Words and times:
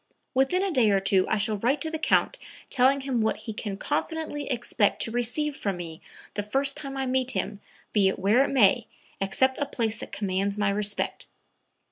Within 0.33 0.63
a 0.63 0.71
day 0.71 0.89
or 0.89 0.99
two 0.99 1.27
I 1.27 1.37
shall 1.37 1.57
write 1.57 1.79
to 1.81 1.91
the 1.91 1.99
Count 1.99 2.39
telling 2.71 3.01
him 3.01 3.21
what 3.21 3.37
he 3.45 3.53
can 3.53 3.77
confidently 3.77 4.49
expect 4.49 4.99
to 5.03 5.11
receive 5.11 5.55
from 5.55 5.77
me 5.77 6.01
the 6.33 6.41
first 6.41 6.75
time 6.75 6.97
I 6.97 7.05
meet 7.05 7.33
him, 7.33 7.61
be 7.93 8.07
it 8.07 8.17
where 8.17 8.43
it 8.43 8.47
may, 8.49 8.87
except 9.19 9.59
a 9.59 9.65
place 9.67 9.99
that 9.99 10.11
commands 10.11 10.57
my 10.57 10.71
respect." 10.71 11.27